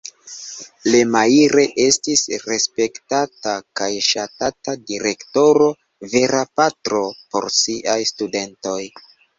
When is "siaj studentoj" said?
7.63-8.81